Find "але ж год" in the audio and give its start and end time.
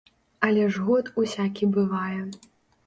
0.47-1.13